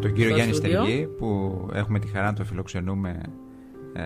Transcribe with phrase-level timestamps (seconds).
[0.00, 3.20] Τον κύριο Γιάννη Στεργή που έχουμε τη χαρά να το φιλοξενούμε
[3.92, 4.02] ε,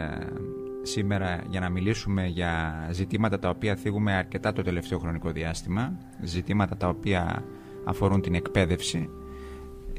[0.83, 6.77] σήμερα για να μιλήσουμε για ζητήματα τα οποία θίγουμε αρκετά το τελευταίο χρονικό διάστημα, ζητήματα
[6.77, 7.45] τα οποία
[7.85, 9.09] αφορούν την εκπαίδευση.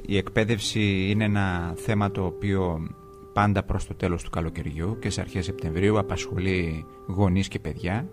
[0.05, 2.87] Η εκπαίδευση είναι ένα θέμα το οποίο
[3.33, 8.07] πάντα προς το τέλος του καλοκαιριού και σε αρχές Σεπτεμβρίου απασχολεί γονείς και παιδιά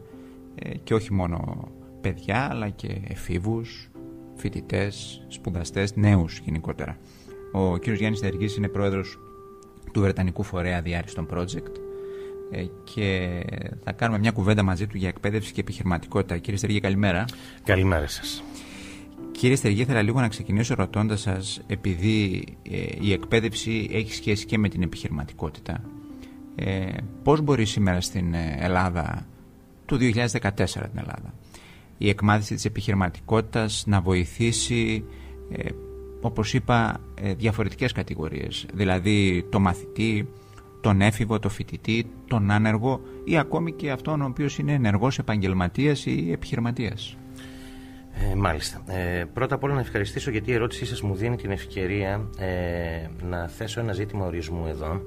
[0.55, 1.69] ε, και όχι μόνο
[2.01, 3.91] παιδιά αλλά και εφήβους,
[4.35, 6.99] φοιτητές, σπουδαστές, νέους γενικότερα.
[7.53, 7.89] Ο κ.
[7.89, 9.19] Γιάννης Δεργής είναι πρόεδρος
[9.93, 11.73] του Βρετανικού Φορέα Διάριστον Project
[12.51, 13.29] ε, και
[13.85, 16.39] θα κάνουμε μια κουβέντα μαζί του για εκπαίδευση και επιχειρηματικότητα.
[16.39, 17.25] Κύριε Στεργή, καλημέρα.
[17.65, 18.43] Καλημέρα σας.
[19.33, 24.59] Κύριε Στεργή, ήθελα λίγο να ξεκινήσω ρωτώντας σας, επειδή ε, η εκπαίδευση έχει σχέση και
[24.59, 25.83] με την επιχειρηματικότητα,
[26.55, 26.87] ε,
[27.23, 29.27] πώς μπορεί σήμερα στην Ελλάδα,
[29.87, 31.35] του 2014 την Ελλάδα,
[31.99, 35.05] η εκμάθηση της επιχειρηματικότητας να βοηθήσει
[35.51, 35.69] ε,
[36.21, 38.67] όπως είπα, ε, διαφορετικές κατηγορίες.
[38.75, 40.29] Δηλαδή το μαθητή,
[40.81, 46.07] τον έφηβο, το φοιτητή, τον άνεργο ή ακόμη και αυτόν ο οποίος είναι ενεργός επαγγελματίας
[46.07, 47.17] ή επιχειρηματίας.
[48.31, 48.83] Ε, μάλιστα.
[48.87, 53.09] Ε, πρώτα απ' όλα να ευχαριστήσω γιατί η ερώτησή σας μου δίνει την ευκαιρία ε,
[53.23, 55.01] να θέσω ένα ζήτημα ορισμού εδώ.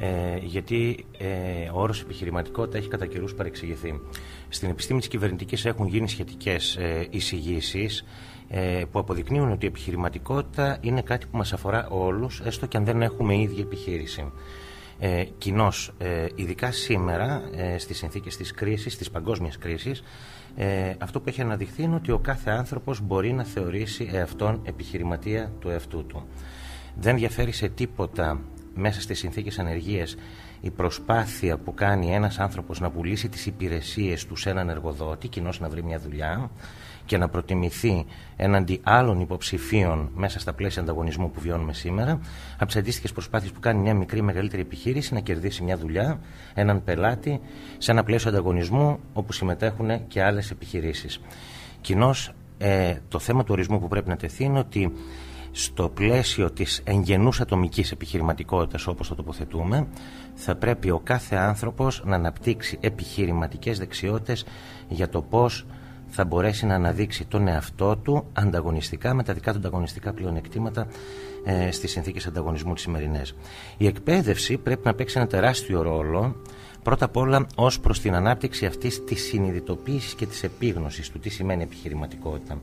[0.00, 4.00] Ε, γιατί ε, ο όρος επιχειρηματικότητα έχει κατά καιρούς παρεξηγηθεί.
[4.48, 8.04] Στην επιστήμη της κυβερνητικής έχουν γίνει σχετικές ε, εισηγήσεις
[8.48, 12.84] ε, που αποδεικνύουν ότι η επιχειρηματικότητα είναι κάτι που μας αφορά όλους, έστω και αν
[12.84, 14.32] δεν έχουμε ίδια επιχείρηση.
[14.98, 20.02] Ε, Κοινώς, ε, ειδικά σήμερα, ε, στις συνθήκες της κρίσης, της παγκόσμιας κρίσης,
[20.56, 25.52] ε, αυτό που έχει αναδειχθεί είναι ότι ο κάθε άνθρωπος μπορεί να θεωρήσει εαυτόν επιχειρηματία
[25.60, 26.26] του εαυτού του.
[26.94, 28.40] Δεν διαφέρει σε τίποτα
[28.78, 30.16] μέσα στις συνθήκες ανεργίας
[30.60, 35.60] η προσπάθεια που κάνει ένας άνθρωπος να πουλήσει τις υπηρεσίες του σε έναν εργοδότη, κοινώς
[35.60, 36.50] να βρει μια δουλειά,
[37.08, 38.06] και να προτιμηθεί
[38.36, 42.20] έναντι άλλων υποψηφίων μέσα στα πλαίσια ανταγωνισμού που βιώνουμε σήμερα,
[42.54, 46.20] από τις αντίστοιχες προσπάθειες που κάνει μια μικρή μεγαλύτερη επιχείρηση να κερδίσει μια δουλειά,
[46.54, 47.40] έναν πελάτη,
[47.78, 51.20] σε ένα πλαίσιο ανταγωνισμού όπου συμμετέχουν και άλλες επιχειρήσεις.
[51.80, 54.92] Κοινώς, ε, το θέμα του ορισμού που πρέπει να τεθεί είναι ότι
[55.60, 59.86] στο πλαίσιο της εγγενούς ατομικής επιχειρηματικότητας όπως το τοποθετούμε
[60.34, 64.44] θα πρέπει ο κάθε άνθρωπος να αναπτύξει επιχειρηματικές δεξιότητες
[64.88, 65.66] για το πώς
[66.08, 70.86] θα μπορέσει να αναδείξει τον εαυτό του ανταγωνιστικά με τα δικά του ανταγωνιστικά πλεονεκτήματα
[71.44, 73.34] ε, στις συνθήκες ανταγωνισμού της σημερινές.
[73.76, 76.36] Η εκπαίδευση πρέπει να παίξει ένα τεράστιο ρόλο
[76.82, 81.28] πρώτα απ' όλα ως προς την ανάπτυξη αυτής της συνειδητοποίησης και της επίγνωσης του τι
[81.28, 82.58] σημαίνει επιχειρηματικότητα.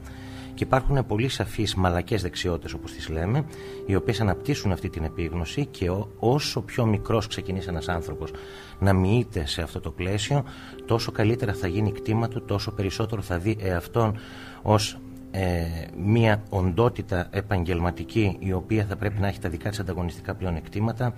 [0.56, 3.46] Και υπάρχουν πολύ σαφείς μαλακές δεξιότητες, όπως τις λέμε,
[3.86, 8.32] οι οποίες αναπτύσσουν αυτή την επίγνωση και όσο πιο μικρός ξεκινήσει ένας άνθρωπος
[8.80, 10.44] να μοιείται σε αυτό το πλαίσιο,
[10.86, 14.18] τόσο καλύτερα θα γίνει κτήμα του, τόσο περισσότερο θα δει εαυτόν
[14.62, 15.00] ως
[15.32, 15.66] ε,
[15.98, 21.14] μια οντότητα επαγγελματική η οποία θα πρέπει να έχει τα δικά της ανταγωνιστικά πλεονεκτήματα.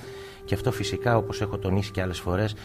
[0.45, 2.55] Και αυτό φυσικά όπως έχω τονίσει και άλλες φορές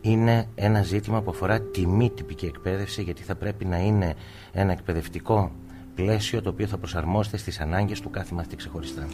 [0.00, 4.14] είναι ένα ζήτημα που αφορά τη μη τυπική εκπαίδευση γιατί θα πρέπει να είναι
[4.52, 5.52] ένα εκπαιδευτικό
[5.94, 9.06] πλαίσιο το οποίο θα προσαρμόζεται στις ανάγκες του κάθε μαθητή ξεχωριστά.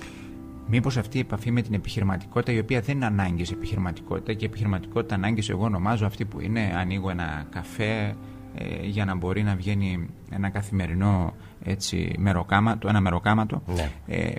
[0.67, 5.15] Μήπως αυτή η επαφή με την επιχειρηματικότητα, η οποία δεν είναι ανάγκη επιχειρηματικότητα και επιχειρηματικότητα
[5.15, 8.17] ανάγκης, εγώ ονομάζω αυτή που είναι ανοίγω ένα καφέ
[8.55, 13.63] ε, για να μπορεί να βγαίνει ένα καθημερινό έτσι, μεροκάματο, ένα μεροκάματο.
[13.67, 13.91] Ναι.
[14.07, 14.31] Ε,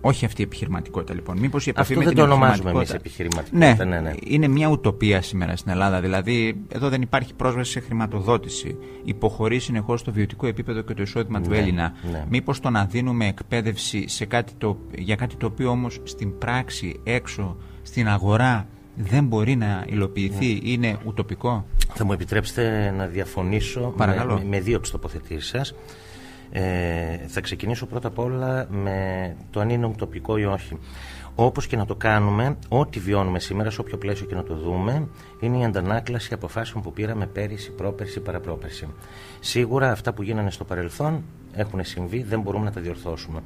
[0.00, 1.38] όχι αυτή η επιχειρηματικότητα λοιπόν.
[1.38, 3.56] Μήπως η επαφή Αυτό με δεν την το ονομάζουμε εμείς επιχειρηματικότητα.
[3.56, 3.84] επιχειρηματικότητα.
[3.84, 4.14] Ναι, Ναι, ναι.
[4.24, 6.00] είναι μια ουτοπία σήμερα στην Ελλάδα.
[6.00, 8.76] Δηλαδή, εδώ δεν υπάρχει πρόσβαση σε χρηματοδότηση.
[9.04, 11.92] Υποχωρεί συνεχώς το βιωτικό επίπεδο και το εισόδημα του Ναι, Έλληνα.
[12.10, 12.24] ναι.
[12.30, 17.00] Μήπως το να δίνουμε εκπαίδευση σε κάτι το, για κάτι το οποίο όμως στην πράξη,
[17.04, 20.70] έξω, στην αγορά δεν μπορεί να υλοποιηθεί, Ναι.
[20.70, 24.34] είναι ουτοπικό; Θα μου επιτρέψετε να διαφωνήσω Παρακαλώ.
[24.34, 25.74] με, με δύο από τις τοποθετήσεις σας.
[26.52, 30.78] Ε, θα ξεκινήσω πρώτα απ' όλα με το αν είναι ουτοπικό ή όχι.
[31.34, 35.08] Όπως και να το κάνουμε, ό,τι βιώνουμε σήμερα, σε όποιο πλαίσιο και να το δούμε,
[35.40, 38.88] είναι η αντανάκλαση αποφάσεων που πήραμε πέρυσι, πρόπερσι, παραπρόπερσι.
[39.40, 41.24] Σίγουρα αυτά που γίνανε στο παρελθόν
[41.54, 43.40] έχουν συμβεί, δεν μπορούμε να τα διορθώσουμε.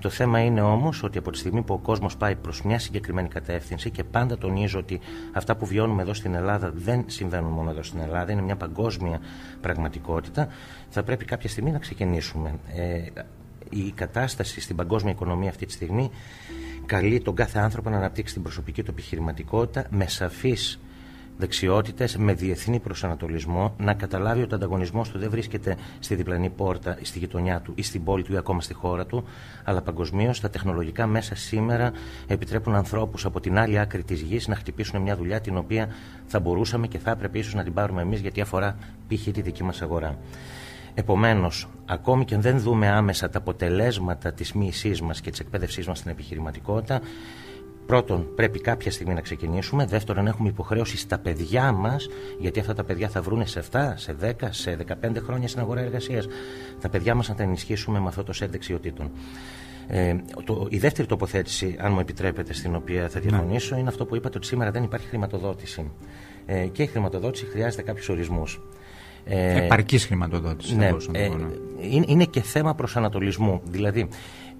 [0.00, 3.28] Το θέμα είναι όμως ότι από τη στιγμή που ο κόσμος πάει προς μια συγκεκριμένη
[3.28, 5.00] κατεύθυνση και πάντα τονίζω ότι
[5.32, 9.20] αυτά που βιώνουμε εδώ στην Ελλάδα δεν συμβαίνουν μόνο εδώ στην Ελλάδα, είναι μια παγκόσμια
[9.60, 10.48] πραγματικότητα,
[10.88, 12.54] θα πρέπει κάποια στιγμή να ξεκινήσουμε.
[12.74, 13.22] Ε,
[13.70, 16.10] η κατάσταση στην παγκόσμια οικονομία αυτή τη στιγμή
[16.86, 20.80] καλεί τον κάθε άνθρωπο να αναπτύξει την προσωπική του επιχειρηματικότητα με σαφείς
[21.36, 26.98] δεξιότητες, με διεθνή προσανατολισμό, να καταλάβει ότι ο ανταγωνισμός του δεν βρίσκεται στη διπλανή πόρτα,
[27.02, 29.24] στη γειτονιά του ή στην πόλη του ή ακόμα στη χώρα του,
[29.64, 31.92] αλλά παγκοσμίως τα τεχνολογικά μέσα σήμερα
[32.26, 35.88] επιτρέπουν ανθρώπους από την άλλη άκρη της γης να χτυπήσουν μια δουλειά την οποία
[36.26, 38.76] θα μπορούσαμε και θα έπρεπε ίσως να την πάρουμε εμείς γιατί αφορά
[39.08, 39.22] π.χ.
[39.32, 40.18] τη δική μας αγορά.
[40.94, 45.86] Επομένως, ακόμη και αν δεν δούμε άμεσα τα αποτελέσματα της μοίησής μας και της εκπαίδευσής
[45.86, 47.00] μας στην επιχειρηματικότητα,
[47.86, 49.86] Πρώτον, πρέπει κάποια στιγμή να ξεκινήσουμε.
[49.86, 52.08] Δεύτερον, έχουμε υποχρέωση στα παιδιά μας,
[52.38, 55.80] γιατί αυτά τα παιδιά θα βρουν σε 7, σε 10, σε 15 χρόνια στην αγορά
[55.80, 56.26] εργασίας.
[56.80, 59.10] Τα παιδιά μας να τα ενισχύσουμε με αυτό το σετ δεξιοτήτων.
[59.86, 60.14] Ε,
[60.44, 63.28] το, η δεύτερη τοποθέτηση, αν μου επιτρέπετε, στην οποία θα ναι.
[63.28, 65.90] διαφωνήσω, είναι αυτό που είπατε ότι σήμερα δεν υπάρχει χρηματοδότηση.
[66.46, 68.60] Ε, και η χρηματοδότηση χρειάζεται κάποιους ορισμούς.
[69.24, 70.76] Ε, Επαρκής χρηματοδότηση.
[70.76, 71.30] Ναι, ε,
[71.80, 73.60] είναι, είναι και θέμα προσανατολισμού.
[73.64, 74.08] Δηλαδή,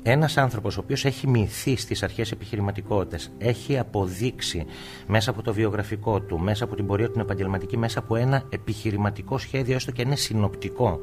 [0.06, 4.66] ένας άνθρωπος ο οποίος έχει μυθεί στις αρχές επιχειρηματικότητας, έχει αποδείξει
[5.06, 9.38] μέσα από το βιογραφικό του, μέσα από την πορεία του επαγγελματική, μέσα από ένα επιχειρηματικό
[9.38, 11.00] σχέδιο, έστω και είναι συνοπτικό,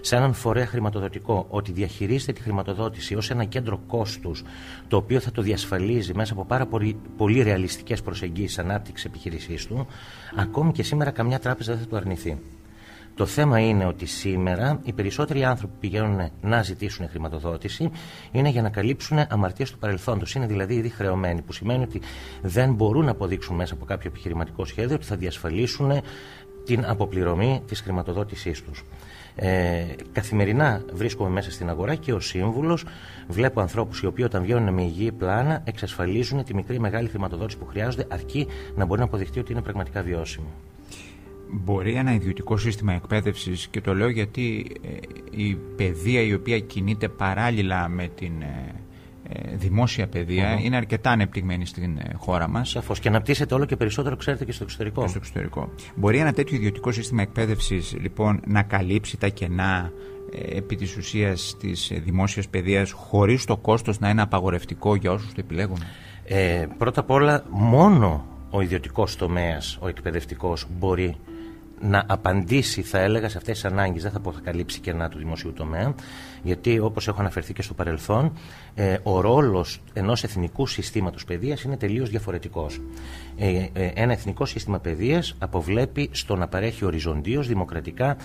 [0.00, 4.42] σε έναν φορέα χρηματοδοτικό, ότι διαχειρίζεται τη χρηματοδότηση ως ένα κέντρο κόστους,
[4.88, 9.86] το οποίο θα το διασφαλίζει μέσα από πάρα πολύ, πολύ ρεαλιστικές προσεγγίσεις ανάπτυξης επιχείρησής του,
[10.36, 12.38] ακόμη και σήμερα καμιά τράπεζα δεν θα το αρνηθεί.
[13.16, 17.90] Το θέμα είναι ότι σήμερα οι περισσότεροι άνθρωποι που πηγαίνουν να ζητήσουν χρηματοδότηση
[18.32, 20.34] είναι για να καλύψουν αμαρτίες του παρελθόντος.
[20.34, 22.00] Είναι δηλαδή ήδη χρεωμένοι, που σημαίνει ότι
[22.42, 25.92] δεν μπορούν να αποδείξουν μέσα από κάποιο επιχειρηματικό σχέδιο ότι θα διασφαλίσουν
[26.64, 28.84] την αποπληρωμή της χρηματοδότησής τους.
[29.34, 32.84] Ε, καθημερινά βρίσκομαι μέσα στην αγορά και ο σύμβουλος
[33.28, 37.66] βλέπω ανθρώπους οι οποίοι όταν βγαίνουν με υγιή πλάνα εξασφαλίζουν τη μικρή μεγάλη χρηματοδότηση που
[37.66, 40.46] χρειάζονται αρκεί να μπορεί να αποδειχτεί ότι είναι πραγματικά βιώσιμο
[41.50, 44.88] μπορεί ένα ιδιωτικό σύστημα εκπαίδευσης και το λέω γιατί ε,
[45.42, 48.74] η παιδεία η οποία κινείται παράλληλα με την ε,
[49.28, 50.08] ε, δημόσια
[50.64, 52.68] είναι αρκετά ανεπτυγμένη στην χώρα μας.
[52.68, 55.02] Σαφώς και αναπτύσσεται όλο και περισσότερο ξέρετε και στο εξωτερικό.
[55.02, 55.72] Και στο εξωτερικό.
[55.94, 59.92] Μπορεί ένα τέτοιο ιδιωτικό σύστημα εκπαίδευσης λοιπόν να καλύψει τα κενά
[60.54, 65.40] επί της ουσίας της δημόσιας παιδείας χωρίς το κόστος να είναι απαγορευτικό για όσους το
[65.40, 65.78] επιλέγουν;
[66.24, 71.16] Ε, πρώτα απ' όλα μόνο ο ιδιωτικός τομέας, ο εκπαιδευτικός μπορεί
[71.80, 74.02] να απαντήσει, θα έλεγα, σε αυτές τις ανάγκες.
[74.02, 75.94] Δεν θα πω θα καλύψει κενά του δημοσίου τομέα,
[76.42, 78.32] γιατί όπως έχω αναφερθεί και στο παρελθόν,
[78.74, 82.80] ε, ο ρόλος ενός εθνικού συστήματος παιδείας είναι τελείως διαφορετικός.
[83.36, 88.16] Ε, ε, ένα εθνικό σύστημα παιδείας αποβλέπει στο να παρέχει οριζοντίως, δημοκρατικά,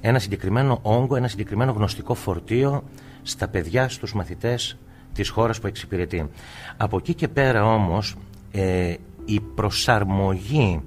[0.00, 2.84] ένα συγκεκριμένο όγκο, ένα συγκεκριμένο γνωστικό φορτίο
[3.22, 4.76] στα παιδιά, στους μαθητές
[5.12, 6.30] της χώρας που εξυπηρετεί.
[6.76, 8.16] Από εκεί και πέρα όμως,
[8.52, 8.94] ε,
[9.24, 10.82] η προσαρμογή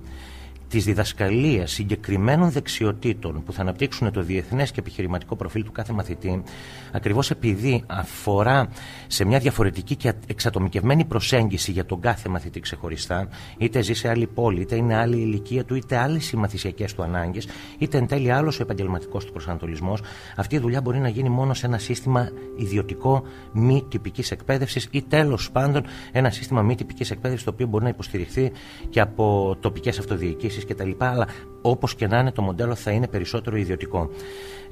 [0.75, 6.43] τη διδασκαλία συγκεκριμένων δεξιοτήτων που θα αναπτύξουν το διεθνές και επιχειρηματικό προφίλ του κάθε μαθητή,
[6.91, 8.69] ακριβώς επειδή αφορά
[9.07, 13.27] σε μια διαφορετική και εξατομικευμένη προσέγγιση για τον κάθε μαθητή ξεχωριστά,
[13.57, 17.03] είτε ζει σε άλλη πόλη, είτε είναι άλλη ηλικία του, είτε άλλες οι μαθησιακέ του
[17.03, 17.47] ανάγκες,
[17.77, 20.01] είτε εν τέλει άλλος ο επαγγελματικός του προσανατολισμός,
[20.35, 25.01] αυτή η δουλειά μπορεί να γίνει μόνο σε ένα σύστημα ιδιωτικό μη τυπικής εκπαίδευσης ή
[25.01, 28.51] τέλος πάντων ένα σύστημα μη τυπικής εκπαίδευσης το οποίο μπορεί να υποστηριχθεί
[28.89, 30.91] και από τοπικές αυτοδιοικήσεις κτλ.
[30.97, 31.27] Αλλά
[31.61, 34.09] όπως και να είναι, το μοντέλο θα είναι περισσότερο ιδιωτικό.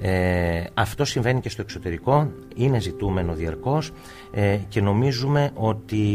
[0.02, 3.92] Ε, αυτό συμβαίνει και στο εξωτερικό, είναι ζητούμενο διαρκώς
[4.32, 6.06] ε, και νομίζουμε ότι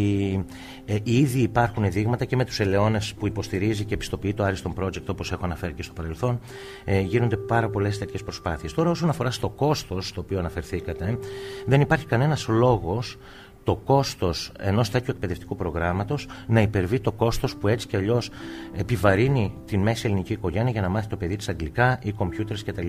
[0.84, 5.06] ε, ήδη υπάρχουν δείγματα και με τους ελαιώνες που υποστηρίζει και επιστοποιεί το Ariston Project,
[5.08, 6.40] όπως έχω αναφέρει και στο παρελθόν.
[6.84, 8.72] Ε, γίνονται πάρα πολλές τέτοιες προσπάθειες.
[8.72, 11.18] Τώρα, όσον αφορά στο κόστος, στο οποίο αναφερθήκατε,
[11.66, 13.16] δεν υπάρχει κανένας λόγος
[13.68, 18.30] το κόστος ενός τέτοιου εκπαιδευτικού προγράμματος να υπερβεί το κόστος που έτσι κι αλλιώς
[18.76, 22.88] επιβαρύνει την μέση ελληνική οικογένεια για να μάθει το παιδί της αγγλικά ή κομπιούτερ κτλ.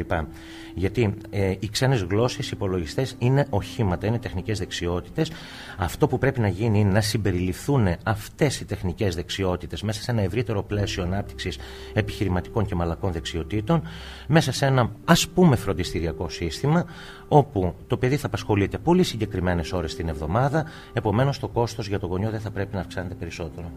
[0.75, 5.31] Γιατί ε, οι ξένες γλώσσες, οι υπολογιστές είναι οχήματα, είναι τεχνικές δεξιότητες.
[5.77, 10.21] Αυτό που πρέπει να γίνει είναι να συμπεριληφθούν αυτές οι τεχνικές δεξιότητες μέσα σε ένα
[10.21, 11.57] ευρύτερο πλαίσιο ανάπτυξης
[11.93, 13.81] επιχειρηματικών και μαλακών δεξιοτήτων,
[14.27, 16.85] μέσα σε ένα ας πούμε φροντιστηριακό σύστημα,
[17.27, 22.09] όπου το παιδί θα απασχολείται πολύ συγκεκριμένες ώρες την εβδομάδα, επομένως το κόστος για τον
[22.09, 23.71] γονιό δεν θα πρέπει να αυξάνεται περισσότερο.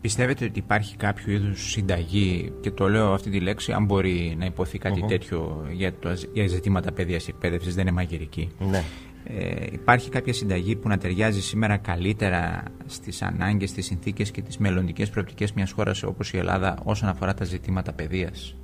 [0.00, 4.44] Πιστεύετε ότι υπάρχει κάποιο είδους συνταγή, και το λέω αυτή τη λέξη, αν μπορεί να
[4.44, 8.50] υποθεί τέτοιο για, το, για ζητήματα παιδείας και εκπαίδευσης, δεν είναι μαγειρική.
[8.58, 8.84] Ναι.
[9.24, 14.58] Ε, υπάρχει κάποια συνταγή που να ταιριάζει σήμερα καλύτερα στις ανάγκες, στις συνθήκες και τις
[14.58, 18.56] μελλοντικές προοπτικές μιας χώρας όπως η Ελλάδα όσον αφορά τα ζητήματα παιδείας;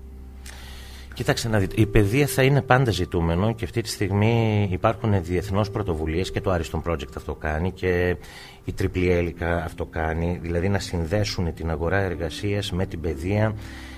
[1.21, 5.71] Κοιτάξτε να δείτε, η παιδεία θα είναι πάντα ζητούμενο και αυτή τη στιγμή υπάρχουν διεθνώς
[5.71, 8.17] πρωτοβουλίες και το Ariston Project αυτό κάνει και
[8.65, 13.55] η Τριπλή Έλικα αυτό κάνει, δηλαδή να συνδέσουν την αγορά εργασίας με την παιδεία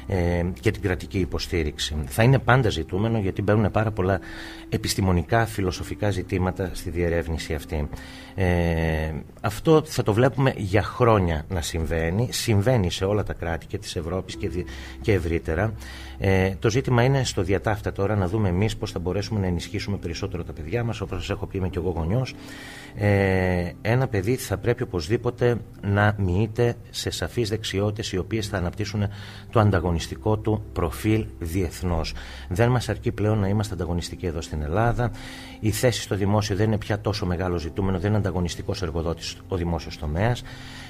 [0.07, 1.97] ε, και την κρατική υποστήριξη.
[2.07, 4.21] Θα είναι πάντα ζητούμενο γιατί μπαίνουν πάρα πολλά
[4.69, 7.89] επιστημονικά, φιλοσοφικά ζητήματα στη διερεύνηση αυτή.
[8.35, 8.47] Ε,
[9.41, 12.29] αυτό θα το βλέπουμε για χρόνια να συμβαίνει.
[12.31, 14.51] Συμβαίνει σε όλα τα κράτη και της Ευρώπης και,
[15.01, 15.73] και ευρύτερα.
[16.25, 19.97] Ε, το ζήτημα είναι στο διατάφτα τώρα να δούμε εμείς πώς θα μπορέσουμε να ενισχύσουμε
[19.97, 21.01] περισσότερο τα παιδιά μας.
[21.01, 22.35] Όπως σας έχω πει είμαι και εγώ γονιός.
[22.95, 29.09] Ε, ένα παιδί θα πρέπει οπωσδήποτε να μοιείται σε σαφείς δεξιότητες οι οποίες θα αναπτύσσουν
[29.51, 32.15] το ανταγωνιστικό του προφίλ διεθνώς.
[32.49, 35.11] Δεν μας αρκεί πλέον να είμαστε ανταγωνιστικοί εδώ στην Ελλάδα.
[35.61, 39.57] Η θέση στο δημόσιο δεν είναι πια τόσο μεγάλο ζητούμενο, δεν είναι ανταγωνιστικός εργοδότης ο
[39.57, 40.43] δημόσιος τομέας.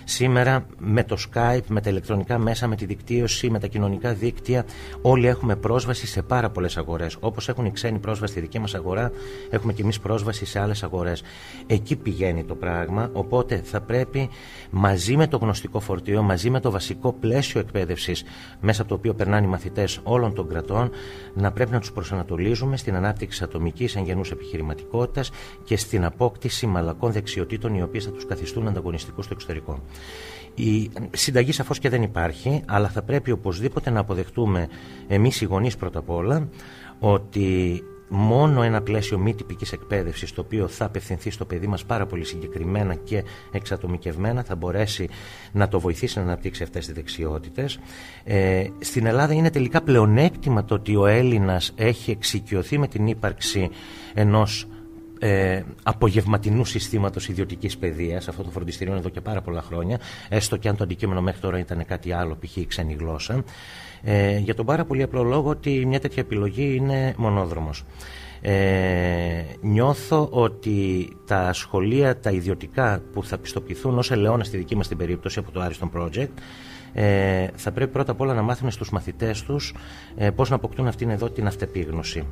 [0.05, 4.65] Σήμερα με το Skype, με τα ηλεκτρονικά μέσα, με τη δικτύωση, με τα κοινωνικά δίκτυα,
[5.03, 7.17] όλοι έχουμε πρόσβαση σε πάρα πολλές αγορές.
[7.21, 9.11] Όπως έχουν οι ξένοι πρόσβαση στη δική μας αγορά,
[9.51, 11.23] έχουμε και εμείς πρόσβαση σε άλλες αγορές.
[11.67, 13.11] Εκεί πηγαίνει το πράγμα.
[13.13, 14.29] Οπότε θα πρέπει
[14.71, 18.25] μαζί με το γνωστικό φορτίο, μαζί με το βασικό πλαίσιο εκπαίδευσης,
[18.61, 20.91] μέσα από το οποίο περνάνε οι μαθητές όλων των κρατών,
[21.35, 25.31] να πρέπει να τους προσανατολίζουμε στην ανάπτυξη ατομικής εγγενού επιχειρηματικότητας
[25.65, 29.83] και στην απόκτηση μαλακών δεξιοτήτων, οι οποίες θα τους καθιστούν ανταγωνιστικούς στο εξωτερικό.
[30.55, 34.69] Η συνταγή σαφώς και δεν υπάρχει, αλλά θα πρέπει οπωσδήποτε να αποδεχτούμε
[35.09, 36.49] εμείς οι γονείς πρώτα απ' όλα
[36.99, 37.83] ότι
[38.15, 42.25] μόνο ένα πλαίσιο μη τυπικής εκπαίδευσης το οποίο θα απευθυνθεί στο παιδί μας πάρα πολύ
[42.25, 45.09] συγκεκριμένα και εξατομικευμένα θα μπορέσει
[45.53, 47.79] να το βοηθήσει να αναπτύξει αυτές τις δεξιότητες.
[48.25, 53.71] Ε, στην Ελλάδα είναι τελικά πλεονέκτημα το ότι ο Έλληνας έχει εξοικειωθεί με την ύπαρξη
[54.15, 54.67] ενός
[55.25, 58.29] ε, απογευματινού συστήματος ιδιωτικής παιδείας.
[58.29, 61.41] Αυτό το φροντιστήριο είναι εδώ και πάρα πολλά χρόνια, έστω και αν το αντικείμενο μέχρι
[61.41, 62.57] τώρα ήταν κάτι άλλο, π.χ.
[62.57, 63.45] η ξένη γλώσσα.
[64.03, 67.85] Ε, για τον πάρα πολύ απλό λόγο ότι μια τέτοια επιλογή είναι μονόδρομος.
[68.41, 74.89] Ε, νιώθω ότι τα σχολεία, τα ιδιωτικά που θα πιστοποιηθούν ως ελαιόνα στη δική μας
[74.89, 76.31] την περίπτωση από το Ariston Project
[76.95, 79.75] ε, θα πρέπει πρώτα απ' όλα να μάθουν στους μαθητές τους
[80.17, 82.27] ε, πώς να αποκτούν αυτήν εδώ την αυτεπίγνωση.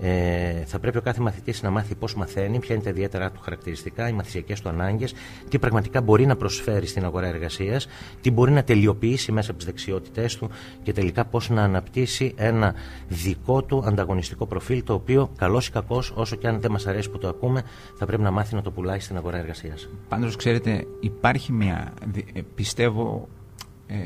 [0.00, 3.40] Ε, θα πρέπει ο κάθε μαθητής να μάθει πώς μαθαίνει, ποια είναι τα ιδιαίτερα του
[3.40, 5.14] χαρακτηριστικά, οι μαθησιακές του ανάγκες,
[5.48, 7.86] τι πραγματικά μπορεί να προσφέρει στην αγορά εργασίας,
[8.20, 10.50] τι μπορεί να τελειοποιήσει μέσα από τις δεξιότητές του
[10.82, 12.74] και τελικά πώς να αναπτύσσει ένα
[13.08, 17.10] δικό του ανταγωνιστικό προφίλ το οποίο καλός ή κακός όσο και αν δεν μας αρέσει
[17.10, 17.62] που το ακούμε
[17.94, 19.88] θα πρέπει να μάθει να το πουλάει στην αγορά εργασίας.
[20.08, 21.92] Πάντως ξέρετε υπάρχει μια
[22.32, 23.28] ε, πιστεύω
[23.86, 23.96] ε,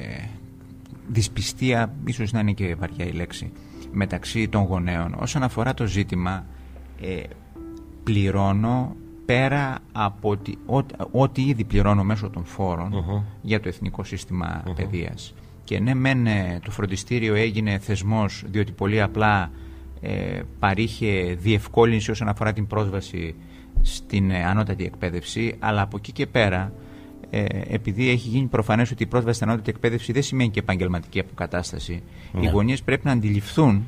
[1.08, 3.52] δυσπιστία, ίσως να είναι και βαριά η λέξη,
[3.92, 5.14] μεταξύ των γονέων.
[5.18, 6.46] Όσον αφορά το ζήτημα,
[7.00, 7.22] ε,
[8.04, 10.58] πληρώνω πέρα από ότι,
[11.10, 13.04] ό,τι ήδη πληρώνω μέσω των φορων
[13.42, 15.34] για το Εθνικό Σύστημα uh Παιδείας.
[15.64, 19.50] Και ναι, μεν ε, το φροντιστήριο έγινε θεσμός διότι πολύ απλά
[20.00, 23.34] ε, παρήχε διευκόλυνση όσον αφορά την πρόσβαση
[23.94, 26.72] στην ε, ανώτατη εκπαίδευση, αλλά από εκεί και πέρα
[27.30, 31.20] ε, επειδή έχει γίνει προφανές ότι η πρόσβαση στην ανώτατη εκπαίδευση δεν σημαίνει και επαγγελματική
[31.20, 32.02] αποκατάσταση,
[32.34, 32.50] οι ναι.
[32.50, 33.86] γονείς πρέπει να αντιληφθούν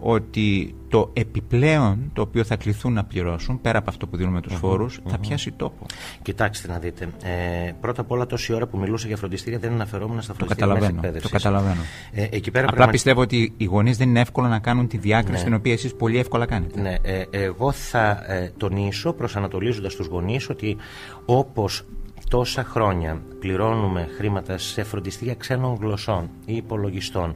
[0.00, 4.54] ότι το επιπλέον το οποίο θα κληθούν να πληρώσουν, πέρα από αυτό που δίνουμε τους
[4.54, 5.86] φόρους, θα πιάσει τόπο.
[6.22, 7.08] Κοιτάξτε να δείτε.
[7.22, 10.86] Ε, πρώτα απ' όλα, τόση ώρα που μιλούσα για φροντιστήρια δεν αναφερόμουν στα φροντιστήρια μέσα
[10.86, 11.22] εκπαίδευση.
[11.22, 11.80] Το καταλαβαίνω.
[12.12, 15.38] Ε, εκεί πέρα Απλά πιστεύω ότι οι γονείς δεν είναι εύκολο να κάνουν τη διάκριση
[15.38, 15.44] ναι.
[15.44, 16.80] την οποία εσείς πολύ εύκολα κάνετε.
[16.80, 20.76] Ναι, ε, εγώ θα ε, τονίσω προσανατολίζοντας τους γονείς ότι
[21.24, 21.84] όπως
[22.28, 27.34] τόσα χρόνια πληρώνουμε χρήματα σε φροντιστήρια ξένων γλωσσών ή υπολογιστών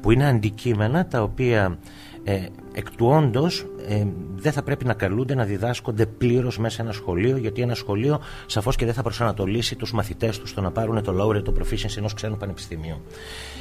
[0.00, 1.78] που είναι αντικείμενα τα οποία
[2.24, 6.82] ε, εκ του όντως ε, δεν θα πρέπει να καλούνται να διδάσκονται πλήρως μέσα σε
[6.82, 10.70] ένα σχολείο, γιατί ένα σχολείο σαφώς και δεν θα προσανατολίσει τους μαθητές τους στο να
[10.70, 13.00] πάρουν το laureate, το proficiency ενός ξένου πανεπιστημίου.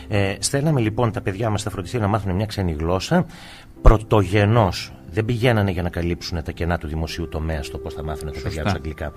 [0.07, 3.25] Ε, στέλναμε λοιπόν τα παιδιά μας στα φροντιστήρια να μάθουν μια ξένη γλώσσα,
[3.81, 8.31] πρωτογενώς δεν πηγαίνανε για να καλύψουν τα κενά του δημοσίου τομέα στο πώς θα μάθουν
[8.31, 9.13] τα παιδιά τους αγγλικά.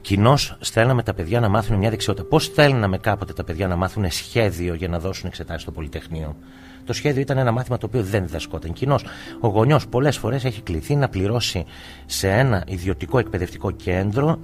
[0.00, 2.28] Κοινώς στέλναμε τα παιδιά να μάθουν μια δεξιότητα.
[2.28, 6.36] Πώς στέλναμε κάποτε τα παιδιά να μάθουν σχέδιο για να δώσουν εξετάσεις στο Πολυτεχνείο;
[6.84, 8.72] Το σχέδιο ήταν ένα μάθημα το οποίο δεν διδασκόταν.
[8.72, 9.04] Κοινώς,
[9.40, 11.64] ο γονιός πολλές φορές έχει κληθεί να πληρώσει
[12.06, 14.38] σε ένα ιδιωτικό εκπαιδευτικό κέντρο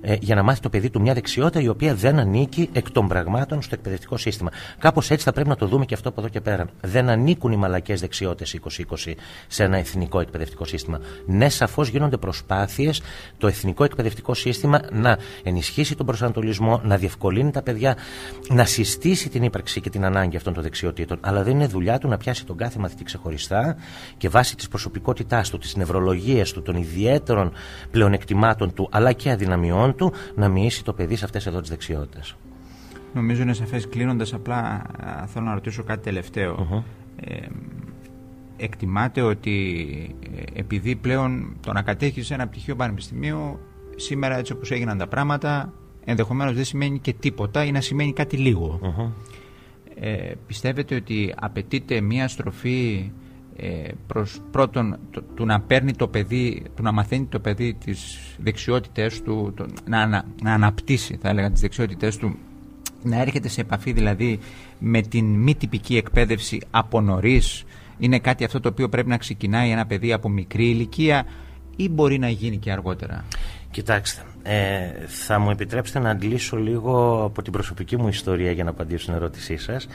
[0.00, 3.08] ε, για να μάθει το παιδί του μια δεξιότητα η οποία δεν ανήκει εκ των
[3.08, 4.50] πραγμάτων στο εκπαιδευτικό σύστημα.
[4.78, 6.66] Κάπως έτσι θα πρέπει να το δούμε και αυτό από εδώ και πέρα.
[6.80, 8.58] Δεν ανήκουν οι μαλακές δεξιότητες
[9.06, 9.12] 2020
[9.46, 11.00] σε ένα εθνικό εκπαιδευτικό σύστημα.
[11.26, 13.02] Ναι, σαφώς γίνονται προσπάθειες
[13.38, 17.96] το εθνικό εκπαιδευτικό σύστημα να ενισχύσει τον προσανατολισμό, να διευκολύνει τα παιδιά,
[18.48, 21.18] να συστήσει την ύπαρξη και την ανάγκη αυτών των δεξιοτήτων.
[21.20, 23.76] Αλλά δεν είναι δουλειά του να πιάσει τον κάθε μαθητή ξεχωριστά
[24.16, 27.52] και βάσει της προσωπικότητάς του, της νευρολογίας του, των ιδιαίτερων
[27.90, 32.36] πλεονεκτημάτων του αλλά και αδυναμιών του να μοιήσει το παιδί σε αυτές εδώ τις δεξιότητες.
[33.14, 34.86] Νομίζω είναι σαφές κλείνοντας απλά
[35.26, 36.02] θέλω να ρωτήσω κάτι
[37.20, 37.46] Ε,
[38.56, 43.58] εκτιμάται ότι ε, επειδή πλέον το να κατέχεις ένα πτυχίο πανεπιστημίου
[43.96, 45.72] σήμερα έτσι όπως έγιναν τα πράγματα
[46.04, 48.36] ενδεχομένως δεν σημαίνει και τίποτα ή να σημαίνει κάτι
[50.00, 53.25] Ε, πιστεύετε ότι απαιτείται μία στροφή ε,
[54.06, 59.22] προς πρώτον το, του να παίρνει το παιδί, του να μαθαίνει το παιδί τις δεξιότητες
[59.22, 62.36] του, το, να, να, να αναπτύσσει θα έλεγα τις δεξιότητες του,
[63.02, 64.38] να έρχεται σε επαφή δηλαδή
[64.78, 67.64] με την μη τυπική εκπαίδευση από νωρίς.
[67.98, 71.26] είναι κάτι αυτό το οποίο πρέπει να ξεκινάει ένα παιδί από μικρή ηλικία
[71.76, 73.24] ή μπορεί να γίνει και αργότερα;
[73.70, 78.70] Κοιτάξτε, ε, θα μου επιτρέψετε να αντλήσω λίγο από την προσωπική μου ιστορία για να
[78.70, 79.86] απαντήσω στην ερώτησή σας.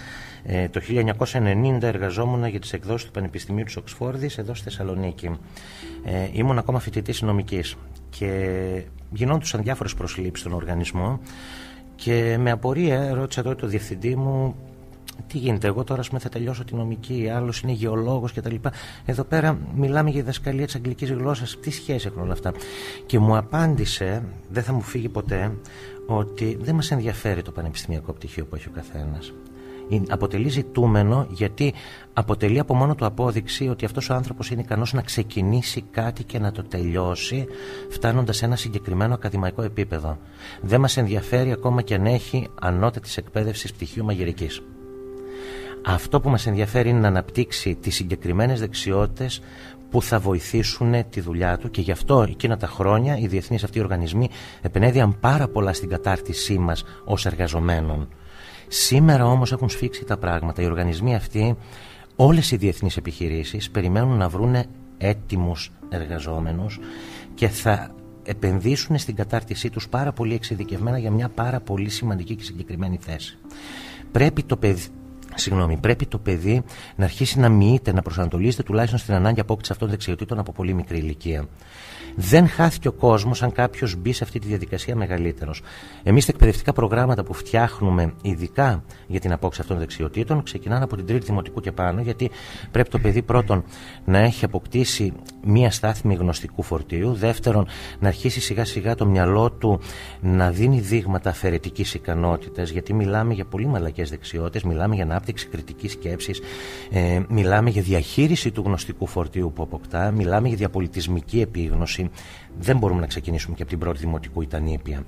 [0.44, 5.40] Ε, το 1990 εργαζόμουν για τις εκδόσεις του Πανεπιστημίου της Οξφόρδης εδώ στη Θεσσαλονίκη.
[6.06, 7.76] Ε, ήμουν ακόμα φοιτητής νομικής
[8.10, 11.20] και γινόντουσαν διάφορες προσλήψεις στον οργανισμό
[11.96, 14.56] και με απορία ρώτησα τότε το διευθυντή μου
[15.28, 18.56] τι γίνεται, εγώ τώρα θα τελειώσω τη νομική, άλλος είναι γεωλόγος κτλ.
[19.06, 21.60] Εδώ πέρα μιλάμε για διδασκαλία της αγγλικής γλώσσας.
[21.60, 22.54] Τι σχέση έχουν όλα αυτά;
[23.06, 25.52] Και μου απάντησε, δεν θα μου φύγει ποτέ,
[26.08, 29.34] ότι δεν μας ενδιαφέρει το πανεπιστημιακό πτυχίο που έχει ο καθένας.
[30.10, 31.74] Αποτελεί ζητούμενο γιατί
[32.14, 36.40] αποτελεί από μόνο του απόδειξη ότι αυτός ο άνθρωπος είναι ικανός να ξεκινήσει κάτι και
[36.40, 37.46] να το τελειώσει
[37.90, 40.18] φτάνοντας σε ένα συγκεκριμένο ακαδημαϊκό επίπεδο.
[40.62, 44.62] Δεν μας ενδιαφέρει ακόμα και αν έχει ανώτατης εκπαίδευσης πτυχίου μαγειρικής.
[45.86, 49.42] Αυτό που μας ενδιαφέρει είναι να αναπτύξει τις συγκεκριμένες δεξιότητες
[49.90, 53.80] που θα βοηθήσουν τη δουλειά του και γι' αυτό εκείνα τα χρόνια οι διεθνείς αυτοί
[53.80, 54.30] οργανισμοί
[54.62, 58.08] επενέδιαν πάρα πολλά στην κατάρτισή μας ως εργαζομένων.
[58.68, 60.62] Σήμερα όμως έχουν σφίξει τα πράγματα.
[60.62, 61.58] Οι οργανισμοί αυτοί,
[62.16, 64.66] όλες οι διεθνείς επιχειρήσεις περιμένουν να βρούνε
[64.98, 66.80] έτοιμους εργαζόμενους
[67.34, 67.92] και θα
[68.24, 73.38] επενδύσουν στην κατάρτισή τους πάρα πολύ εξειδικευμένα για μια πάρα πολύ σημαντική και συγκεκριμένη θέση.
[74.12, 74.84] Πρέπει το παιδί,
[75.36, 76.64] Συγγνώμη, πρέπει το παιδί
[76.96, 80.74] να αρχίσει να μοιείται, να προσανατολίζεται τουλάχιστον στην ανάγκη απόκτηση αυτών των δεξιοτήτων από πολύ
[80.74, 81.46] μικρή ηλικία.
[82.16, 85.62] Δεν χάθηκε ο κόσμος αν κάποιος μπει σε αυτή τη διαδικασία μεγαλύτερος.
[86.04, 90.96] Εμείς τα εκπαιδευτικά προγράμματα που φτιάχνουμε, ειδικά για την απόκτηση αυτών των δεξιοτήτων, ξεκινάνε από
[90.96, 92.32] την τρίτη δημοτικού και πάνω, γιατί
[92.72, 93.64] πρέπει το παιδί πρώτον
[94.06, 97.68] να έχει αποκτήσει μία στάθμη γνωστικού φορτίου, δεύτερον
[98.00, 99.80] να αρχίσει σιγά σιγά το μυαλό του
[100.22, 105.92] να δίνει δείγματα αφαιρετικής ικανότητας, γιατί μιλάμε για πολύ μαλακές δεξιότητες, μιλάμε για ανάπτυξη κριτικής
[105.92, 106.42] σκέψης,
[106.92, 112.10] ε, μιλάμε για διαχείριση του γνωστικού φορτίου που αποκτά, μιλάμε για διαπολιτισμική επίγνωση
[112.60, 115.04] δεν μπορούμε να ξεκινήσουμε και από την πρώτη δημοτικού ήταν ήπια.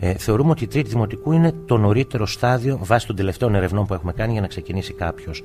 [0.00, 3.94] Ε, θεωρούμε ότι η τρίτη δημοτικού είναι το νωρίτερο στάδιο βάσει των τελευταίων ερευνών που
[3.94, 5.42] έχουμε κάνει για να ξεκινήσει κάποιος.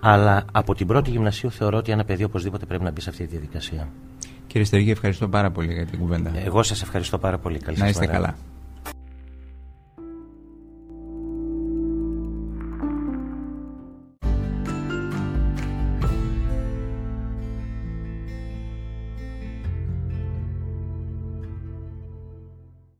[0.00, 3.24] Αλλά από την πρώτη γυμνασίου θεωρώ ότι ένα παιδί οπωσδήποτε πρέπει να μπει σε αυτή
[3.24, 3.88] τη διαδικασία.
[4.46, 6.32] Κύριε Στεργή, ευχαριστώ πάρα πολύ για την κουβέντα.
[6.44, 7.58] Εγώ σας ευχαριστώ πάρα πολύ.
[7.58, 8.34] Καλή να είστε καλά.